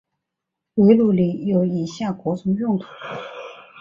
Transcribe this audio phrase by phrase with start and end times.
[0.73, 2.87] 围炉里有以下各种用途。